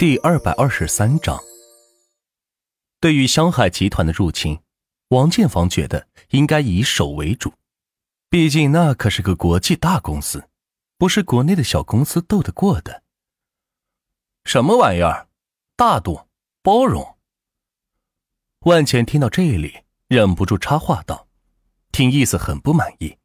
[0.00, 1.38] 第二百二十三章，
[3.00, 4.58] 对于湘海集团的入侵，
[5.08, 7.52] 王建房觉得应该以守为主，
[8.30, 10.48] 毕竟那可是个国际大公司，
[10.96, 13.02] 不是国内的小公司斗得过的。
[14.46, 15.28] 什么玩意儿？
[15.76, 16.28] 大度
[16.62, 17.18] 包容？
[18.60, 21.28] 万钱听到这里，忍不住插话道
[21.92, 23.18] ：“听意思很不满意。”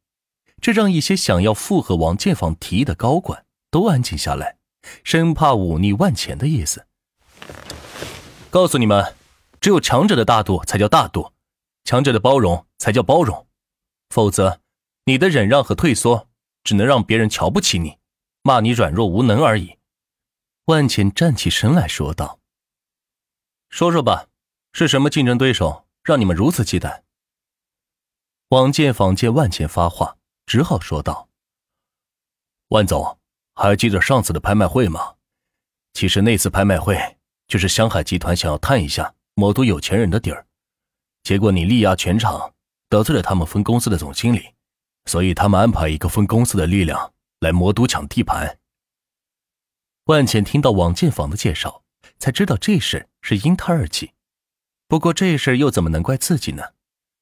[0.60, 4.58] 这让一些想要附和王建房提议的高管都安静下来。
[5.04, 6.86] 生怕忤逆万钱的意思。
[8.50, 9.14] 告诉你们，
[9.60, 11.32] 只有强者的大度才叫大度，
[11.84, 13.46] 强者的包容才叫包容，
[14.10, 14.60] 否则，
[15.04, 16.28] 你的忍让和退缩
[16.64, 17.98] 只能让别人瞧不起你，
[18.42, 19.78] 骂你软弱无能而已。
[20.66, 22.40] 万钱站起身来说道
[23.68, 24.26] ：“说说吧，
[24.72, 27.02] 是什么竞争对手让你们如此忌惮？”
[28.50, 31.28] 王建坊见万钱发话，只好说道
[32.68, 33.18] ：“万总。”
[33.58, 35.14] 还记得上次的拍卖会吗？
[35.94, 37.16] 其实那次拍卖会
[37.48, 40.46] 就是香海集团想要探一下魔都有钱人的底儿，
[41.22, 42.52] 结果你力压全场，
[42.90, 44.52] 得罪了他们分公司的总经理，
[45.06, 48.58] 所以他们安排一个分公司的力量来魔都抢地盘。
[50.04, 51.82] 万茜听到王建房的介绍，
[52.18, 54.12] 才知道这事是因他而起。
[54.86, 56.74] 不过这事又怎么能怪自己呢？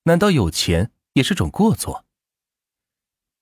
[0.02, 2.04] 难道有钱也是种过错？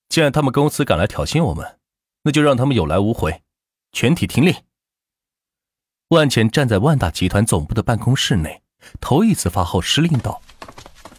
[0.09, 1.79] 既然他们公司敢来挑衅我们。
[2.23, 3.43] 那就让他们有来无回，
[3.91, 4.55] 全体听令。
[6.09, 8.61] 万钱站在万达集团总部的办公室内，
[8.99, 10.41] 头一次发号施令道：“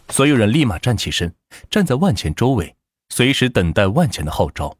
[0.09, 1.35] 所有人立马站起身，
[1.69, 2.75] 站在万钱周围，
[3.09, 4.77] 随时等待万钱的号召。”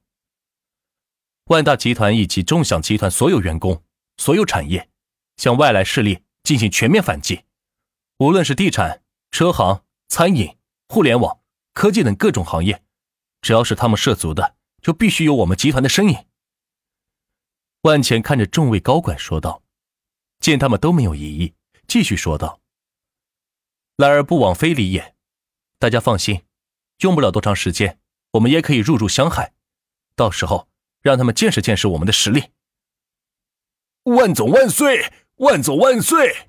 [1.46, 3.84] 万达集团以及众享集团所有员工、
[4.18, 4.90] 所有产业，
[5.38, 7.44] 向外来势力进行全面反击。
[8.18, 11.40] 无论是地产、车行、餐饮、互联网、
[11.74, 12.82] 科技等各种行业，
[13.42, 14.56] 只要是他们涉足的。
[14.86, 16.26] 就必须有我们集团的身影。
[17.82, 19.64] 万钱看着众位高管说道，
[20.40, 21.56] 见他们都没有异议，
[21.88, 22.62] 继续说道
[23.98, 25.16] ：“来而不往非礼也，
[25.80, 26.44] 大家放心，
[27.00, 27.98] 用不了多长时间，
[28.34, 29.54] 我们也可以入驻湘海，
[30.16, 30.68] 到时候
[31.02, 32.52] 让他们见识见识我们的实力。”
[34.06, 35.12] 万总万岁！
[35.38, 36.48] 万总万岁！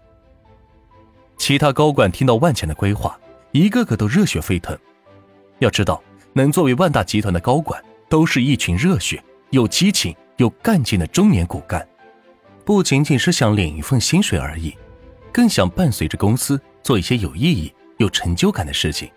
[1.39, 3.19] 其他高管听到万钱的规划，
[3.53, 4.79] 一个个都热血沸腾。
[5.61, 6.03] 要知道，
[6.35, 7.83] 能作为万大集团的高管。
[8.09, 11.87] 都是一群热血、有激情、有干劲的中年骨干，
[12.65, 14.77] 不仅仅是想领一份薪水而已，
[15.33, 19.11] 更想伴随着公司做一些有意义、有成就感的事情。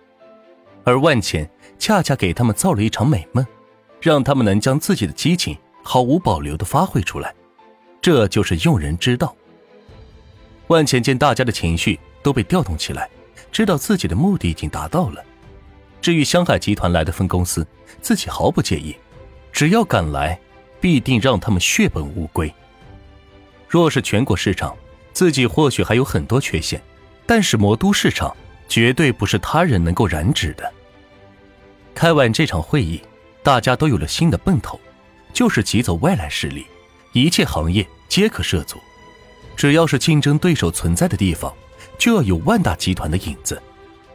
[0.83, 1.47] 而万钱
[1.77, 3.45] 恰恰给他们造了一场美梦，
[4.01, 7.33] 让他们能将自己的激情毫无保留地发挥出来，
[8.01, 9.35] 这就是用人之道。
[10.67, 13.09] 万钱见大家的情绪都被调动起来，
[13.51, 15.23] 知道自己的目的已经达到了。
[16.01, 17.65] 至于湘海集团来的分公司，
[18.01, 18.95] 自己毫不介意，
[19.51, 20.39] 只要敢来，
[20.79, 22.53] 必定让他们血本无归。
[23.67, 24.75] 若是全国市场，
[25.11, 26.81] 自己或许还有很多缺陷，
[27.25, 28.35] 但是魔都市场
[28.67, 30.71] 绝对不是他人能够染指的。
[31.93, 33.01] 开完这场会议，
[33.43, 34.79] 大家都有了新的奔头，
[35.33, 36.65] 就是挤走外来势力，
[37.11, 38.77] 一切行业皆可涉足。
[39.57, 41.53] 只要是竞争对手存在的地方，
[41.97, 43.61] 就要有万大集团的影子，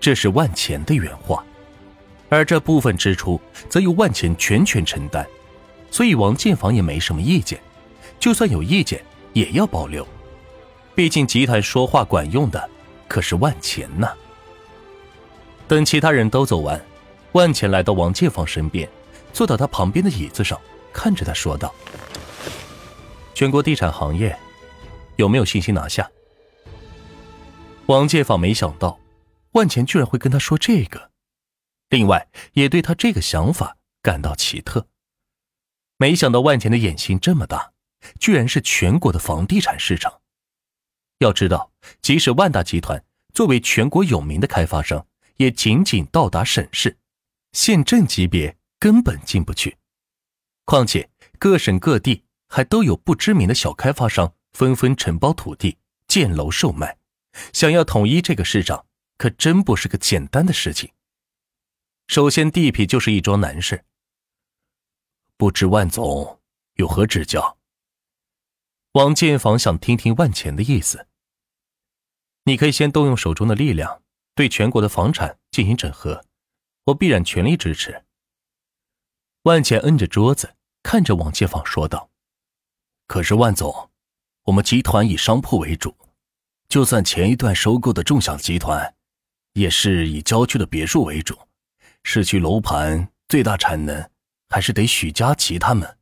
[0.01, 1.45] 这是万钱的原话。
[2.29, 5.25] 而这部分支出则由万钱全权承担，
[5.91, 7.61] 所以王建房也没什么意见。
[8.19, 10.07] 就算有意见，也要保留。
[10.95, 12.71] 毕竟集团说话管用的
[13.07, 14.13] 可是万钱呐。
[15.67, 16.81] 等其他人都走完，
[17.33, 18.89] 万钱来到王建房身边，
[19.33, 20.59] 坐到他旁边的椅子上，
[20.93, 21.75] 看着他说道
[23.35, 24.37] ：“全国地产行业
[25.17, 26.09] 有没有信心拿下？”
[27.87, 28.99] 王建房没想到，
[29.53, 31.11] 万钱居然会跟他说这个。
[31.91, 34.89] 另外，也对他这个想法感到奇特。
[35.97, 37.73] 没想到万钱的野心这么大，
[38.19, 40.21] 居然是全国的房地产市场。
[41.19, 41.73] 要知道，
[42.03, 45.07] 即使万达集团作为全国有名的开发商，
[45.37, 46.99] 也仅仅到达省市、
[47.53, 49.79] 县镇级别，根本进不去。
[50.65, 51.09] 况且，
[51.39, 55.79] 各省各地还都有不知名的小开发商纷纷承包土地、
[56.09, 56.99] 建楼售卖，
[57.53, 60.91] 想要统一这个市场，可真不是个简单的事情。
[62.15, 63.85] 首先，地皮就是一桩难事。
[65.37, 66.41] 不知万总
[66.75, 67.59] 有何指教？
[68.93, 71.09] 王建房想听听万钱的意思。
[72.45, 74.01] 你可以先动用手中的力量，
[74.37, 76.25] 对全国的房产进行整合，
[76.85, 78.05] 我必然全力支持。
[79.43, 82.11] 万钱摁着桌子，看着王建房说道
[83.09, 83.91] ：“可是万总，
[84.45, 85.93] 我们集团以商铺为主，
[86.69, 88.95] 就算前一段收购的众享集团，
[89.55, 91.37] 也是以郊区的别墅为主。”
[92.05, 94.09] 市区楼盘最大产能
[94.49, 95.99] 还是得许佳琪他们。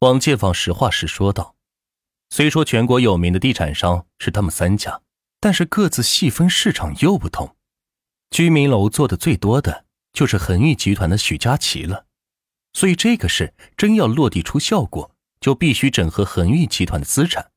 [0.00, 1.54] 王建坊实话实说道
[2.30, 5.02] ：“虽说全国有名的地产商是他们三家，
[5.38, 7.54] 但是各自细分市场又不同。
[8.30, 12.06] 居民楼做的最多的就是恒裕集团的许佳琪了，
[12.72, 17.52] 所以这个事真要落地出效果，就必须整合恒裕集团的资产，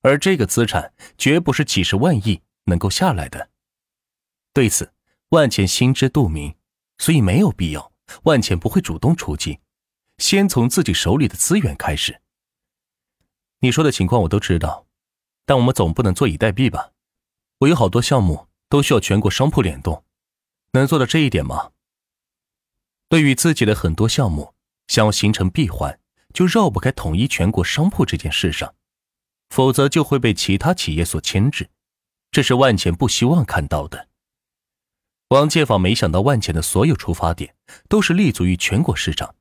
[0.00, 3.50] 而这个资产绝不是几十万亿能够下来的。
[4.54, 4.90] 对此，
[5.30, 6.54] 万茜心知肚明，
[6.98, 7.92] 所以没有必要，
[8.22, 9.58] 万茜不会主动出击，
[10.18, 12.20] 先从自己手里的资源开始。
[13.60, 14.86] 你说的情况我都知道，
[15.44, 16.92] 但我们总不能坐以待毙吧？
[17.58, 20.04] 我有好多项目都需要全国商铺联动。
[20.72, 21.72] 能做到这一点吗？
[23.08, 24.54] 对于自己的很多项目，
[24.88, 25.98] 想要形成闭环，
[26.34, 28.74] 就绕不开统一全国商铺这件事上，
[29.48, 31.70] 否则就会被其他企业所牵制，
[32.30, 34.08] 这是万茜不希望看到的。
[35.28, 37.54] 王建坊没想到万钱的所有出发点
[37.88, 39.34] 都是立足于全国市场，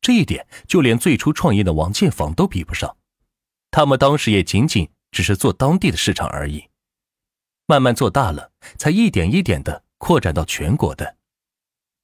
[0.00, 2.96] 这一点就连最初创业的王建坊都比不上，
[3.70, 6.68] 他们当时也仅仅只是做当地的市场而已，
[7.66, 9.84] 慢慢做大了，才一点一点的。
[9.98, 11.16] 扩展到全国的，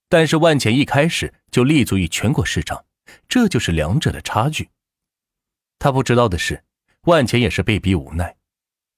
[0.09, 2.87] 但是万钱一开始就立足于全国市场，
[3.29, 4.71] 这就是两者的差距。
[5.79, 6.65] 他不知道的是，
[7.03, 8.35] 万钱也是被逼无奈，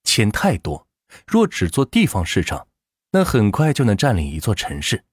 [0.04, 0.86] 钱太多，
[1.26, 2.68] 若只做地方市场，
[3.14, 5.04] 那很快就能占领一座城市，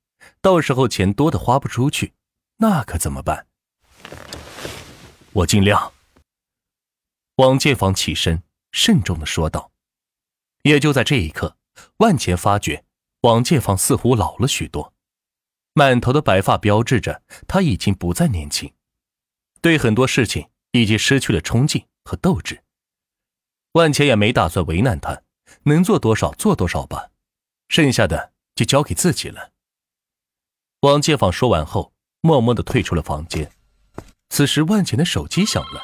[0.42, 2.14] 到时候钱多的花不出去，
[2.58, 3.46] 那可怎么办？
[5.34, 5.94] 我尽量。
[7.36, 9.72] 王建房起身，慎重的说道。
[10.64, 11.58] 也就在这一刻，
[11.98, 12.84] 万钱发觉。
[13.22, 14.96] 王建房似乎老了许多，
[15.74, 18.74] 满头的白发标志着他已经不再年轻，
[19.62, 22.64] 对很多事情已经失去了冲劲和斗志。
[23.74, 25.22] 万钱也没打算为难他，
[25.66, 27.12] 能做多少做多少吧，
[27.72, 29.54] 剩下的就交给自己了。
[30.82, 33.50] 王建坊说完后，默默的退出了房间。
[34.28, 35.82] 此时，万钱的手机响了。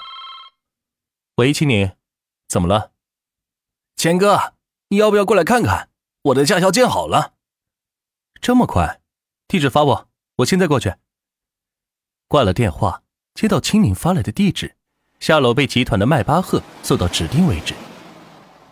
[1.35, 1.97] 喂，青年，
[2.49, 2.91] 怎么了？
[3.95, 4.55] 钱哥，
[4.89, 5.89] 你要不要过来看看？
[6.23, 7.35] 我的驾校建好了，
[8.41, 8.99] 这么快？
[9.47, 10.09] 地址发我，
[10.39, 10.93] 我现在过去。
[12.27, 14.75] 挂了电话，接到青宁发来的地址，
[15.21, 17.73] 下楼被集团的迈巴赫送到指定位置。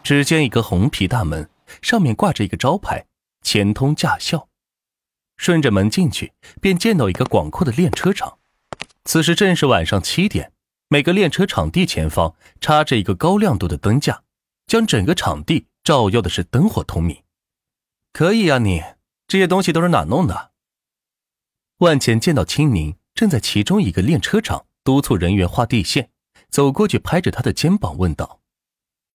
[0.03, 1.49] 只见一个红皮大门，
[1.81, 3.05] 上面挂着一个招牌
[3.41, 4.49] “钱通驾校”。
[5.37, 8.39] 顺着门进去，便见到一个广阔的练车场。
[9.03, 10.53] 此时正是晚上七点，
[10.87, 14.23] 每个练车场地前方插着一个高亮度的灯架，
[14.65, 17.21] 将整个场地照耀的是灯火通明。
[18.13, 18.81] 可以啊，你
[19.27, 20.51] 这些东西都是哪弄的？
[21.79, 26.09] 万钱见到青宁正在其中一个练车场督促人员画地线，
[26.49, 28.39] 走过去拍着他的肩膀问道。